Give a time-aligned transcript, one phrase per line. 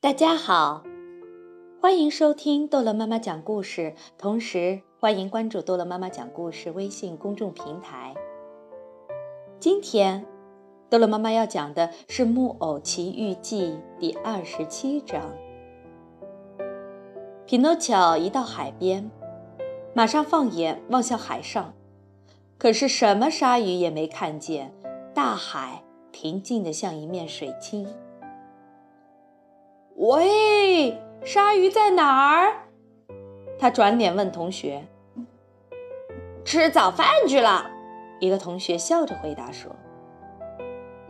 [0.00, 0.84] 大家好，
[1.82, 8.14] 欢迎收听逗乐妈妈讲故事，同时欢迎关注逗乐妈妈讲故事微信公众平台。
[9.58, 10.24] 今天，
[10.88, 15.20] 逗乐妈妈要讲的是《木偶奇遇记》第二十七章。
[17.44, 19.10] 匹诺乔一到海边，
[19.94, 21.74] 马上放眼望向海上，
[22.56, 24.72] 可是什么鲨鱼也没看见，
[25.12, 27.84] 大海平静的像一面水晶。
[29.98, 32.52] 喂，鲨鱼在哪儿？
[33.58, 34.86] 他转脸问同学
[36.46, 37.68] ：“吃早饭去了。”
[38.20, 39.74] 一个同学笑着回答说：“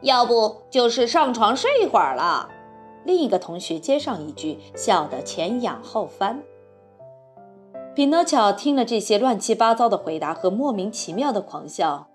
[0.00, 2.48] 要不就是上床睡一会儿了。”
[3.04, 6.42] 另一个同学接上一句，笑得前仰后翻。
[7.94, 12.08] 匹诺乔听了这些乱七八糟的回答和莫名其妙的狂笑，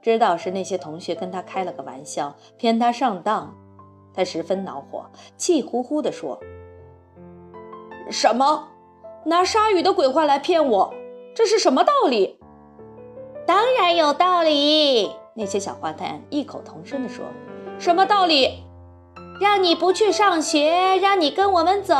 [0.00, 3.56] 知道是那些同学跟他开了个玩笑，骗他上当。
[4.14, 5.04] 他十分恼火，
[5.36, 6.38] 气呼呼地说
[8.10, 8.68] ：“什么？
[9.24, 10.94] 拿鲨鱼的鬼话来骗我？
[11.34, 12.38] 这是什么道理
[13.46, 17.24] ？”“当然有道理！”那些小花旦异口同声地说
[17.78, 18.64] ：“什么道理？
[19.40, 21.94] 让你不去上学，让你跟我们走。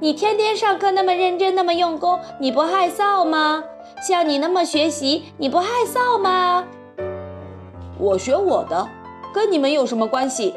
[0.00, 3.64] 你天天上课那么认真，那么用功，你不害臊吗？
[4.06, 6.64] 像你那么学习，你不害臊吗
[7.98, 8.88] ？”“我学我的，
[9.34, 10.54] 跟你们有什么关系？”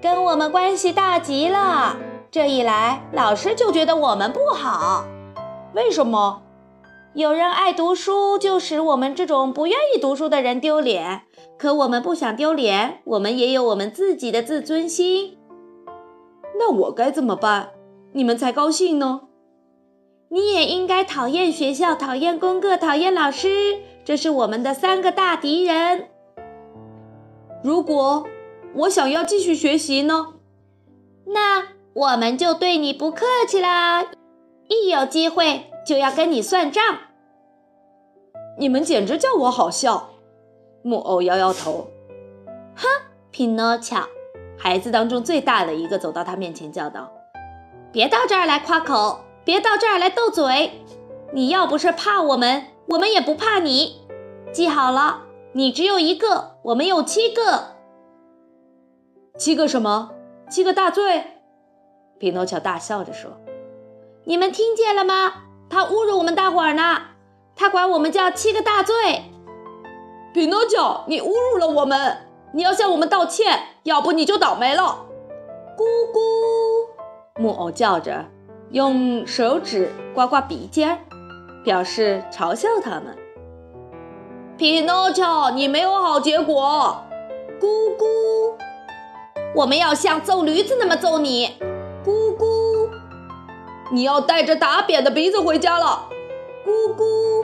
[0.00, 1.96] 跟我们关系大极了，
[2.30, 5.04] 这一来，老师就觉得我们不好。
[5.74, 6.42] 为什么？
[7.14, 11.22] 有人爱读书，就使我们这种不愿意读书的人丢脸。
[11.58, 15.38] 可我们不想丢脸，我们也有我们自己的自尊心。
[16.58, 17.70] 那我该怎么办？
[18.12, 19.22] 你们才高兴呢？
[20.28, 26.08] 你也应该讨厌学校，讨厌功课，讨厌老师，这是我们的三个大敌人。
[27.64, 28.26] 如果。
[28.76, 30.34] 我想要继续学习呢，
[31.24, 34.04] 那我们就对你不客气啦！
[34.68, 36.82] 一有机会就要跟你算账。
[38.58, 40.10] 你们简直叫我好笑！
[40.82, 41.88] 木偶摇摇头，
[42.76, 42.86] 哼，
[43.30, 44.06] 匹诺乔，
[44.58, 47.10] 孩子当中最大的一个走到他面前叫道
[47.90, 50.82] ：“别到这儿来夸口，别到这儿来斗嘴！
[51.32, 54.02] 你要不是怕我们，我们也不怕你。
[54.52, 55.22] 记好了，
[55.52, 57.75] 你只有一个，我们有七个。”
[59.36, 60.12] 七个什么？
[60.48, 61.40] 七个大罪！
[62.18, 63.32] 匹诺乔大笑着说
[64.24, 65.44] ：“你们听见了吗？
[65.68, 67.02] 他侮辱我们大伙儿呢！
[67.54, 68.94] 他管我们叫七个大罪！
[70.32, 72.16] 匹诺乔，你侮辱了我们！
[72.52, 75.04] 你要向我们道歉，要不你就倒霉了！”
[75.76, 78.24] 咕咕，木偶叫着，
[78.70, 80.98] 用手指刮刮鼻尖，
[81.62, 83.14] 表示嘲笑他们。
[84.56, 87.02] 匹诺乔，你没有好结果！
[87.60, 87.66] 咕
[87.98, 88.06] 咕。
[89.56, 91.56] 我们要像揍驴子那么揍你，
[92.04, 92.90] 咕咕！
[93.90, 96.10] 你要带着打扁的鼻子回家了，
[96.62, 97.42] 咕咕！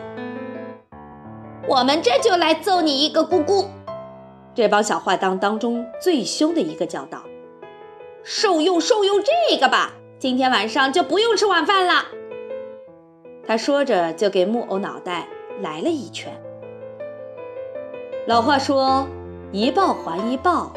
[1.67, 3.65] 我们这就来揍你一个咕咕！
[4.55, 7.23] 这帮小坏蛋当中最凶的一个叫道
[8.23, 12.05] ：“受用受用这个吧，今天晚上就不用吃晚饭了。”
[13.49, 15.29] 他说着就给木偶脑袋
[15.63, 16.39] 来了一拳。
[18.27, 19.07] 老话说
[19.51, 20.73] ：“一报还一报。”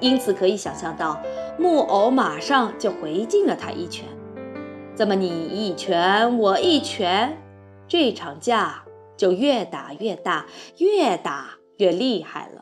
[0.00, 1.20] 因此可以想象到，
[1.58, 4.06] 木偶马上就回敬了他一拳。
[4.94, 7.36] 这么你一拳我一拳，
[7.88, 8.84] 这场架
[9.16, 10.46] 就越打越大，
[10.78, 12.60] 越打越厉害了。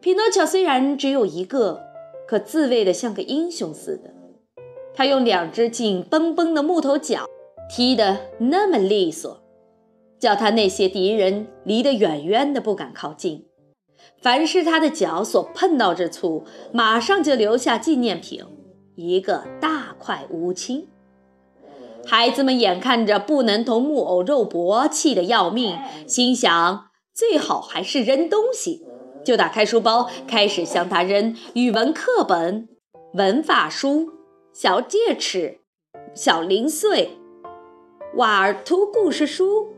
[0.00, 1.80] 匹诺乔虽然只有一个，
[2.26, 4.12] 可自卫的像个英雄似的。
[4.94, 7.24] 他用两只紧绷绷的木头脚
[7.70, 9.42] 踢得那么利索，
[10.18, 13.46] 叫他那些敌人离得远远的，不敢靠近。
[14.20, 18.44] 凡是他的脚所碰到之处，马上就留下纪念品，
[18.94, 20.88] 一个大块乌青。
[22.04, 28.84] 孩子们眼看着不能同木偶肉搏，气得要命，心想最好还是扔东西，
[29.24, 32.68] 就打开书包，开始向他扔语文课本、
[33.14, 34.08] 文法书、
[34.52, 35.60] 小戒尺、
[36.14, 37.18] 小零碎、
[38.16, 39.68] 瓦尔图故事书、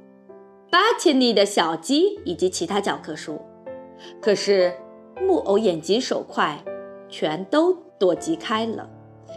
[0.70, 3.40] 巴切尼的小鸡以及其他教科书。
[4.20, 4.74] 可是
[5.20, 6.62] 木偶眼疾手快，
[7.08, 8.88] 全都躲击开了，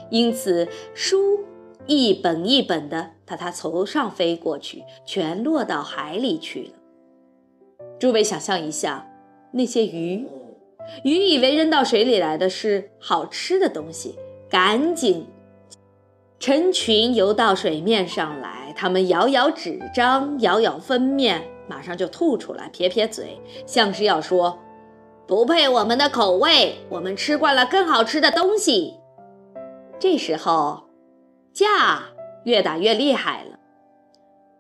[0.10, 1.40] 因此书
[1.86, 7.86] 一本一本的从他头上飞过去，全落到海里去了。
[8.00, 9.08] 诸位想象一下，
[9.52, 10.28] 那些鱼，
[11.04, 14.16] 鱼以为扔到水里来的是好吃的东西，
[14.50, 15.26] 赶紧
[16.40, 21.44] 成群游到水面上来，它们咬咬纸张，咬咬封面。
[21.68, 24.58] 马上就吐出来，撇撇嘴，像是要说
[25.28, 28.96] ：“不配我们的口味，我们吃惯了更好吃的东西。”
[30.00, 30.84] 这时候，
[31.54, 32.04] 架
[32.44, 33.58] 越打越厉害了。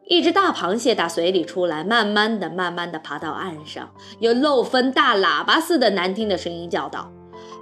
[0.09, 3.89] 一只大螃蟹打水里出来，慢慢的、慢慢的爬到岸上，
[4.19, 7.11] 用漏风大喇叭似的难听的声音叫道：“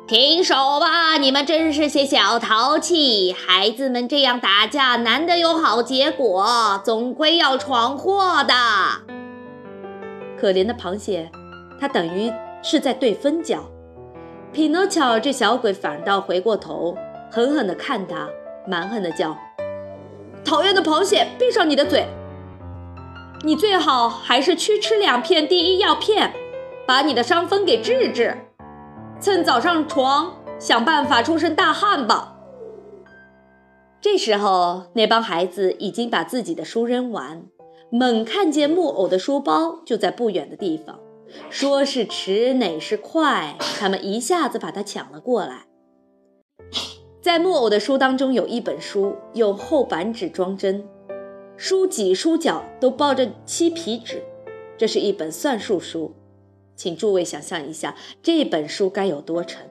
[0.07, 1.17] 停手吧！
[1.17, 3.33] 你们真是些小淘气！
[3.33, 8.53] 孩子们这样打架，难得有好结果，总归要闯祸的。”
[10.39, 11.29] 可怜的螃蟹，
[11.79, 13.63] 它等于是在对分角。
[14.51, 16.97] 匹诺乔这小鬼反倒回过头，
[17.31, 18.29] 狠狠地看他，
[18.67, 19.37] 蛮横地叫
[20.45, 22.05] ：“讨厌的螃蟹，闭上你的嘴！”
[23.43, 26.31] 你最好还是去吃两片第一药片，
[26.87, 28.37] 把你的伤风给治治。
[29.19, 32.35] 趁早上床，想办法出身大汗吧。
[34.01, 37.43] 这时候，那帮孩子已经把自己的书扔完，
[37.97, 40.99] 猛看见木偶的书包就在不远的地方，
[41.49, 45.65] 说是迟，哪是快，他们一下子把它抢了过来。
[47.21, 50.85] 在木偶的书当中有一本书，用厚板纸装帧。
[51.55, 54.21] 书脊、书角都包着漆皮纸，
[54.77, 56.13] 这是一本算术书，
[56.75, 59.69] 请诸位想象一下，这本书该有多沉。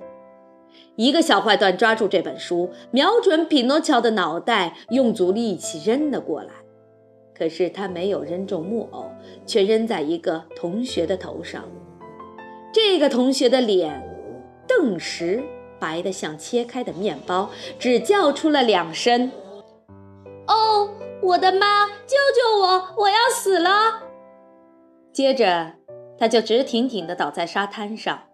[0.96, 6.63] 一个小坏蛋抓住这本书，瞄准匹诺乔的脑袋，用足力气扔了过来。
[7.36, 9.10] 可是他没有扔中木偶，
[9.44, 11.64] 却扔在一个同学的头上。
[12.72, 14.02] 这个同学的脸
[14.66, 15.42] 顿时
[15.78, 19.30] 白得像切开的面包，只叫出了两声
[20.48, 20.90] ：“哦。”
[21.22, 21.86] 我的妈！
[21.86, 22.94] 救救我！
[22.98, 24.02] 我要死了！
[25.10, 25.72] 接着，
[26.18, 28.24] 他就直挺挺地倒在沙滩上。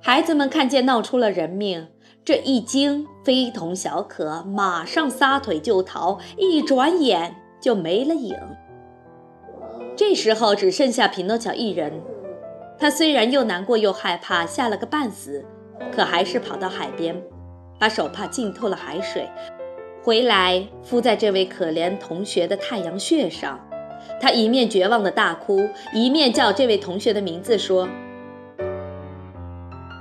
[0.00, 1.88] 孩子们看见闹出了人命，
[2.24, 7.34] 这一惊，非同小可，马上撒腿就逃，一转眼
[7.66, 8.36] 就没了影。
[9.96, 12.00] 这时候只剩下匹诺乔一人，
[12.78, 15.44] 他虽然又难过又害怕，吓了个半死，
[15.90, 17.20] 可还是跑到海边，
[17.76, 19.28] 把手帕浸透了海水。
[20.00, 23.58] 回来敷在这位可怜同学的太阳穴上，
[24.20, 27.88] 他一面绝望的大哭，一面叫这位同学的名字，说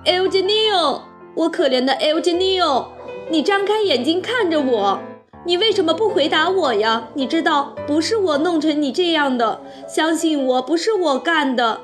[0.06, 1.01] ：“El Genio，
[1.33, 2.89] 我可怜的 El Genio，
[3.31, 5.00] 你张开眼睛看着我，
[5.45, 7.09] 你为什么不回答我呀？
[7.13, 11.81] 你知道不是我弄成你这样的，相信我不是我干的，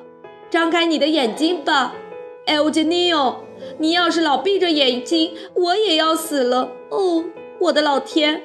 [0.50, 1.94] 张开你的眼睛吧
[2.48, 3.36] ，El Genio，
[3.78, 7.24] 你要是老闭着眼睛，我也要死了哦。”
[7.62, 8.42] 我的老天，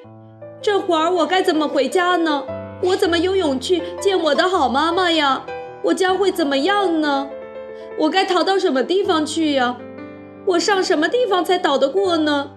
[0.61, 2.45] 这会儿我该怎么回家呢？
[2.83, 5.47] 我怎么有勇气见我的好妈妈呀？
[5.83, 7.31] 我将会怎么样呢？
[7.99, 9.79] 我该逃到什么地方去呀？
[10.45, 12.51] 我上什么地方才逃得过呢？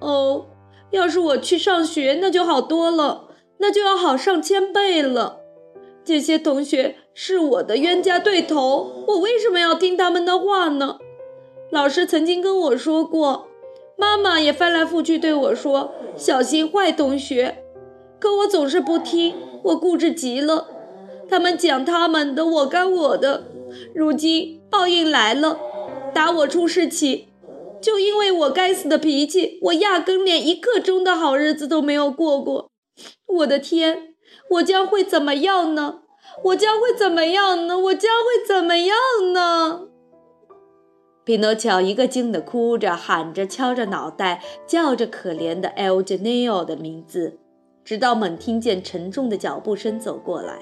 [0.00, 0.44] 哦，
[0.92, 3.28] 要是我去上学，那就好多了，
[3.58, 5.40] 那就要好上千倍了。
[6.04, 10.98] 这些同学是我的冤家对头，我为什么要听他们的话呢？
[11.70, 13.48] 老师曾经跟我说过。
[13.96, 17.62] 妈妈也翻来覆去对我说：“小心坏同学。”
[18.18, 20.66] 可我总是不听，我固执极了。
[21.28, 23.44] 他们讲他们的，我干我的。
[23.94, 25.56] 如今报应来了，
[26.12, 27.28] 打我出事起，
[27.82, 32.70] 就因为我该死的脾气，我压根连一刻钟的好日子都没有过过。
[33.26, 34.14] 我的天，
[34.50, 36.02] 我将会怎么样呢？
[36.44, 37.78] 我将会怎么样呢？
[37.78, 38.96] 我将会怎么样
[39.32, 39.88] 呢？
[41.24, 47.38] 匹诺乔一个劲地哭着、喊着、敲着脑袋，叫着可怜的 El Genio 的名字，
[47.84, 50.58] 直到猛听见沉重的脚步声走过来。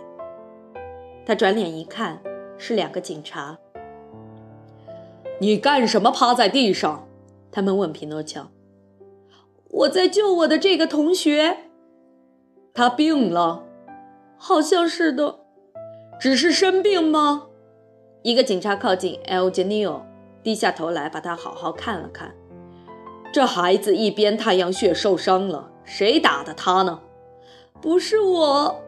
[1.26, 2.20] 他转脸一看，
[2.58, 3.58] 是两个警察。
[5.40, 7.06] “你干什么趴在地上？”
[7.50, 8.50] 他们问匹诺乔。
[9.70, 11.70] “我在救我的这个同学，
[12.72, 13.64] 他病了，
[14.36, 15.40] 好像是的，
[16.18, 17.48] 只是生病吗？”
[18.22, 20.02] 一个警察靠近 El Genio。
[20.42, 22.34] 低下头来，把他好好看了看。
[23.30, 27.00] 这孩子一边太阳穴受伤了，谁打的他呢？
[27.78, 28.80] 不是我，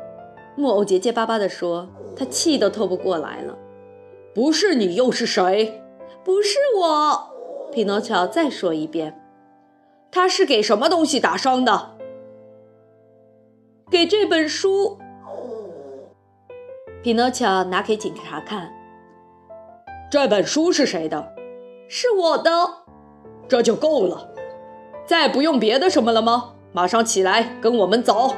[0.57, 3.59] 木偶结结巴巴地说，他气都透不过来了。
[4.35, 5.83] 不是你又是谁？
[6.25, 7.32] 不是我。
[7.73, 9.19] 匹诺乔再说一遍。
[10.11, 11.97] 他是给什么东西打伤的？
[13.91, 14.99] 给这本书。
[17.03, 18.71] 匹诺乔拿给警察看。
[20.11, 21.33] 这本书是谁的？
[21.89, 22.51] 是我的，
[23.49, 24.29] 这就够了，
[25.07, 26.53] 再不用别的什么了吗？
[26.73, 28.35] 马上起来，跟我们走。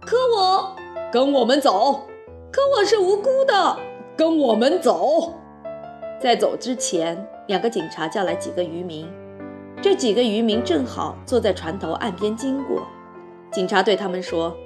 [0.00, 0.76] 可我，
[1.10, 2.02] 跟我们走。
[2.50, 3.78] 可我是无辜的，
[4.14, 5.32] 跟我们走。
[6.20, 9.06] 在走之前，两个警察叫来几个渔民，
[9.82, 12.82] 这几个渔民正好坐在船头岸边经过。
[13.50, 14.56] 警察对他们说：“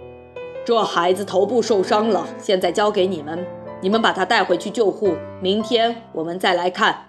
[0.65, 3.45] 这孩子头部受伤了，现在交给你们，
[3.83, 7.07] 你们把他带回去救护，明天我们再来看。”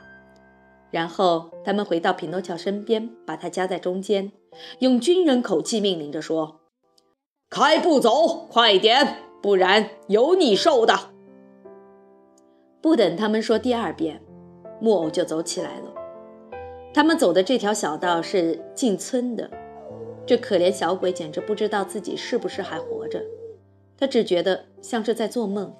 [0.90, 4.32] 然后他们回到匹诺乔身边，把他夹在中间，
[4.80, 6.62] 用军人口气命令着说
[7.52, 11.12] ：“开步走，快点，不然有你受的。”
[12.82, 14.24] 不等他们说第二遍，
[14.80, 15.94] 木偶就走起来了。
[16.94, 19.50] 他们走的这条小道是进村的。
[20.26, 23.24] 这可怜小鬼简直不知道自己是不是还活着，
[23.98, 25.74] 他只觉得像是在做梦，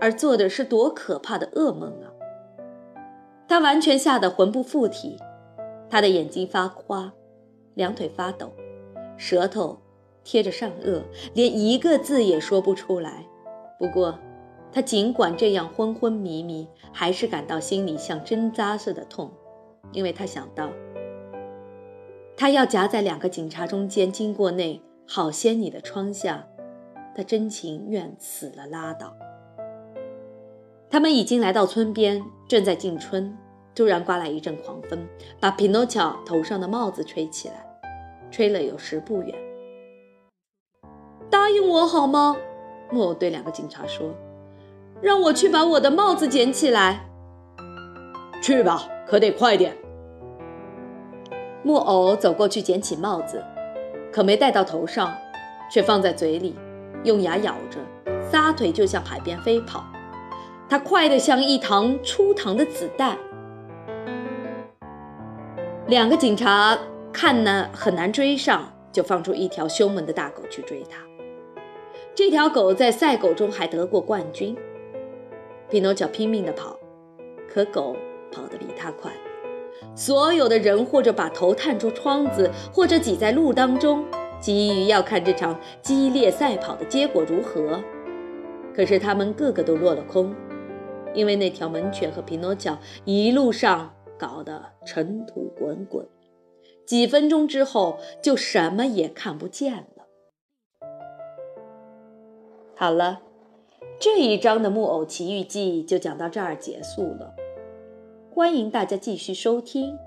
[0.00, 2.06] 而做的是多可怕的噩梦啊！
[3.48, 5.16] 他完全吓得魂不附体，
[5.90, 7.12] 他的眼睛发花，
[7.74, 8.52] 两腿发抖，
[9.16, 9.78] 舌头
[10.22, 11.02] 贴着上颚，
[11.34, 13.26] 连一个字也说不出来。
[13.76, 14.16] 不过，
[14.70, 19.30] 他尽管这样昏昏迷迷，还是感到心里像针扎似的痛，
[19.92, 20.70] 因为他想到。
[22.36, 26.46] 他要夹在两个警察中间，经过那好仙女的窗下，
[27.16, 29.16] 他真情愿死了拉倒。
[30.90, 33.36] 他们已经来到村边，正在进村，
[33.74, 35.06] 突然刮来一阵狂风，
[35.40, 37.66] 把匹诺乔头上的帽子吹起来，
[38.30, 39.34] 吹了有十步远。
[41.28, 42.36] 答应我好吗？
[42.90, 44.14] 木偶对两个警察说
[45.00, 47.06] ：“让我去把我的帽子捡起来。”
[48.42, 49.76] 去吧，可得快点。
[51.62, 53.44] 木偶走过去捡起帽子，
[54.12, 55.12] 可没戴到头上，
[55.70, 56.56] 却放在嘴里，
[57.02, 57.78] 用牙咬着，
[58.30, 59.84] 撒腿就向海边飞跑。
[60.68, 63.18] 他快得像一膛出膛的子弹。
[65.86, 66.78] 两个警察
[67.12, 70.98] 看呢很难追上，就放出一条凶猛的大狗去追他。
[72.14, 74.56] 这条狗在赛狗中还得过冠军。
[75.70, 76.78] 匹诺乔拼命地跑，
[77.48, 77.94] 可狗
[78.32, 79.12] 跑得比他快。
[79.94, 84.04] 所有的人或者把头探出窗子，或者挤在路当中，
[84.40, 87.82] 急于要看这场激烈赛跑的结果如何。
[88.74, 90.34] 可是他们个个都落了空，
[91.12, 96.06] 因为那条门犬和匹诺乔一路上搞得尘土滚滚，
[96.86, 100.06] 几分钟之后就什么也看不见了。
[102.76, 103.20] 好了，
[104.00, 107.34] 这一章的《木偶奇遇记》就讲到这儿结束了。
[108.32, 109.96] 欢迎大家继续收听《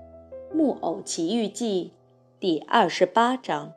[0.54, 1.92] 木偶奇遇记》
[2.40, 3.74] 第二十八章。